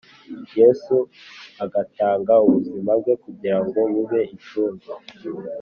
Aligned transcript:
Yesu 0.59 0.95
agatanga 1.63 2.33
ubuzima 2.45 2.91
bwe 3.01 3.13
kugira 3.23 3.57
ngo 3.65 3.79
bube 3.93 4.21
incungu 4.33 4.89